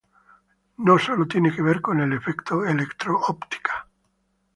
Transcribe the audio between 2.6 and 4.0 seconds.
Electro-Óptica".